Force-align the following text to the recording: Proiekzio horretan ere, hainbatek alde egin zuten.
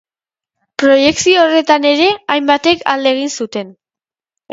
Proiekzio 0.83 1.41
horretan 1.43 1.85
ere, 1.89 2.07
hainbatek 2.37 2.81
alde 2.95 3.13
egin 3.17 3.31
zuten. 3.43 3.71